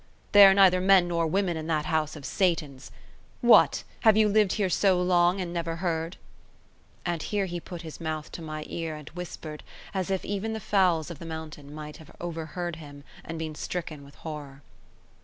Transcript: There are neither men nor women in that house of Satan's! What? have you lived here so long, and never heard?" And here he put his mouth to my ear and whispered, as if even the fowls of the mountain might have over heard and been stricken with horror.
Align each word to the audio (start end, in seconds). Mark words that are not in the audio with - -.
There 0.31 0.49
are 0.49 0.53
neither 0.55 0.81
men 0.81 1.07
nor 1.07 1.27
women 1.27 1.55
in 1.57 1.67
that 1.67 1.85
house 1.85 2.15
of 2.15 2.25
Satan's! 2.25 2.89
What? 3.41 3.83
have 3.99 4.17
you 4.17 4.27
lived 4.27 4.53
here 4.53 4.67
so 4.67 4.99
long, 4.99 5.39
and 5.39 5.53
never 5.53 5.75
heard?" 5.75 6.17
And 7.05 7.21
here 7.21 7.45
he 7.45 7.59
put 7.59 7.83
his 7.83 8.01
mouth 8.01 8.31
to 8.31 8.41
my 8.41 8.63
ear 8.67 8.95
and 8.95 9.09
whispered, 9.09 9.61
as 9.93 10.09
if 10.09 10.25
even 10.25 10.53
the 10.53 10.59
fowls 10.59 11.11
of 11.11 11.19
the 11.19 11.25
mountain 11.27 11.71
might 11.71 11.97
have 11.97 12.09
over 12.19 12.47
heard 12.47 12.79
and 12.81 13.03
been 13.37 13.53
stricken 13.53 14.03
with 14.03 14.15
horror. 14.15 14.63